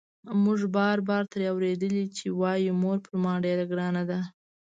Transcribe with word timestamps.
موږ 0.43 0.59
بار 0.75 0.97
بار 1.09 1.23
ترې 1.31 1.45
اورېدلي 1.53 2.05
چې 2.17 2.25
وايي 2.41 2.69
مور 2.81 2.97
پر 3.05 3.13
ما 3.23 3.33
ډېره 3.45 3.65
ګرانه 3.71 4.03
ده. 4.09 4.19